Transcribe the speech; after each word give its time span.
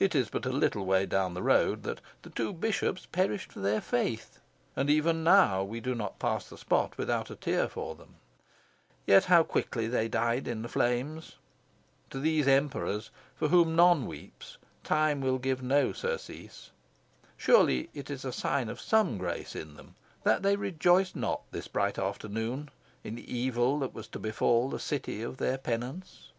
It 0.00 0.16
is 0.16 0.28
but 0.28 0.44
a 0.44 0.48
little 0.50 0.84
way 0.84 1.06
down 1.06 1.34
the 1.34 1.40
road 1.44 1.84
that 1.84 2.00
the 2.22 2.30
two 2.30 2.52
Bishops 2.52 3.06
perished 3.06 3.52
for 3.52 3.60
their 3.60 3.80
faith, 3.80 4.40
and 4.74 4.90
even 4.90 5.22
now 5.22 5.62
we 5.62 5.78
do 5.78 5.94
never 5.94 6.10
pass 6.18 6.48
the 6.48 6.58
spot 6.58 6.98
without 6.98 7.30
a 7.30 7.36
tear 7.36 7.68
for 7.68 7.94
them. 7.94 8.16
Yet 9.06 9.26
how 9.26 9.44
quickly 9.44 9.86
they 9.86 10.08
died 10.08 10.48
in 10.48 10.62
the 10.62 10.68
flames! 10.68 11.36
To 12.10 12.18
these 12.18 12.48
Emperors, 12.48 13.10
for 13.36 13.50
whom 13.50 13.76
none 13.76 14.04
weeps, 14.08 14.58
time 14.82 15.20
will 15.20 15.38
give 15.38 15.62
no 15.62 15.92
surcease. 15.92 16.72
Surely, 17.36 17.88
it 17.94 18.10
is 18.10 18.22
sign 18.34 18.68
of 18.68 18.80
some 18.80 19.16
grace 19.16 19.54
in 19.54 19.74
them 19.76 19.94
that 20.24 20.42
they 20.42 20.56
rejoiced 20.56 21.14
not, 21.14 21.42
this 21.52 21.68
bright 21.68 22.00
afternoon, 22.00 22.68
in 23.04 23.14
the 23.14 23.32
evil 23.32 23.78
that 23.78 23.94
was 23.94 24.08
to 24.08 24.18
befall 24.18 24.68
the 24.68 24.80
city 24.80 25.22
of 25.22 25.36
their 25.36 25.56
penance. 25.56 26.32